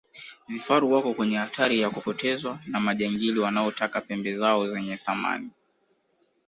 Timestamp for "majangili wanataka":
2.79-4.01